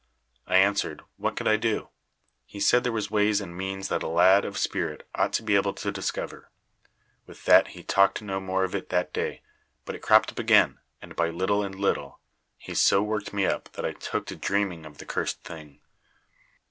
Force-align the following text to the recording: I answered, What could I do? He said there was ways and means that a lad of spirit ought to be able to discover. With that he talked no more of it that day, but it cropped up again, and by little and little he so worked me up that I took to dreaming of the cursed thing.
I 0.47 0.55
answered, 0.57 1.03
What 1.17 1.35
could 1.35 1.47
I 1.47 1.57
do? 1.57 1.89
He 2.47 2.59
said 2.59 2.81
there 2.83 2.91
was 2.91 3.11
ways 3.11 3.39
and 3.39 3.55
means 3.55 3.87
that 3.89 4.01
a 4.01 4.07
lad 4.07 4.45
of 4.45 4.57
spirit 4.57 5.07
ought 5.13 5.31
to 5.33 5.43
be 5.43 5.55
able 5.55 5.73
to 5.75 5.91
discover. 5.91 6.49
With 7.27 7.45
that 7.45 7.67
he 7.77 7.83
talked 7.83 8.19
no 8.19 8.39
more 8.39 8.63
of 8.63 8.73
it 8.73 8.89
that 8.89 9.13
day, 9.13 9.43
but 9.85 9.93
it 9.93 10.01
cropped 10.01 10.31
up 10.31 10.39
again, 10.39 10.79
and 11.03 11.15
by 11.15 11.29
little 11.29 11.61
and 11.61 11.75
little 11.75 12.19
he 12.57 12.73
so 12.73 13.03
worked 13.03 13.31
me 13.31 13.45
up 13.45 13.69
that 13.73 13.85
I 13.85 13.93
took 13.93 14.25
to 14.25 14.35
dreaming 14.35 14.87
of 14.87 14.97
the 14.97 15.05
cursed 15.05 15.43
thing. 15.43 15.81